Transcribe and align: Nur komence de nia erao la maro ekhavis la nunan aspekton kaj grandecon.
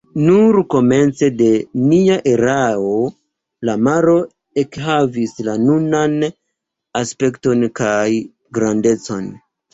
Nur 0.27 0.55
komence 0.73 1.27
de 1.41 1.49
nia 1.89 2.15
erao 2.31 2.93
la 3.69 3.75
maro 3.89 4.17
ekhavis 4.63 5.35
la 5.51 5.57
nunan 5.67 6.17
aspekton 7.03 7.69
kaj 7.83 7.95
grandecon. 8.61 9.33